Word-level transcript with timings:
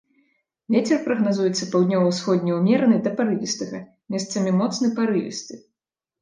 Вецер 0.75 0.97
прагназуецца 1.07 1.67
паўднёва-ўсходні 1.75 2.55
ўмераны 2.59 2.97
да 3.09 3.11
парывістага, 3.19 3.83
месцамі 4.15 4.55
моцны 4.63 4.87
парывісты. 5.03 5.61